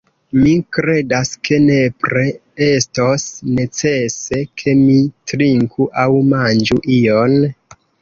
Mi 0.43 0.51
kredas 0.77 1.29
ke 1.49 1.59
nepre 1.65 2.23
estos 2.69 3.27
necese 3.59 4.43
ke 4.63 4.77
mi 4.83 4.99
trinku 5.35 5.91
aŭ 6.09 6.11
manĝu 6.35 6.85
ion. 7.01 7.43